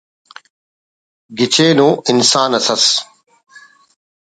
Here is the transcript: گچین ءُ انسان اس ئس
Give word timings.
گچین 1.37 1.79
ءُ 1.87 1.89
انسان 2.09 2.51
اس 2.57 2.67
ئس 2.73 2.85